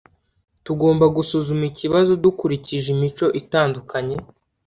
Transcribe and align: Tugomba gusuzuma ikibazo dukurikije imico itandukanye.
Tugomba 0.65 1.05
gusuzuma 1.15 1.63
ikibazo 1.71 2.11
dukurikije 2.23 2.87
imico 2.95 3.25
itandukanye. 3.41 4.15